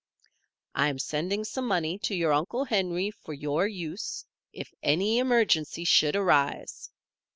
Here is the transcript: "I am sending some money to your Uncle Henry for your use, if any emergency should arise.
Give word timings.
"I 0.73 0.87
am 0.89 0.97
sending 0.97 1.43
some 1.43 1.67
money 1.67 1.99
to 1.99 2.15
your 2.15 2.33
Uncle 2.33 2.63
Henry 2.65 3.11
for 3.11 3.33
your 3.33 3.67
use, 3.67 4.25
if 4.51 4.73
any 4.81 5.19
emergency 5.19 5.83
should 5.83 6.15
arise. 6.15 6.89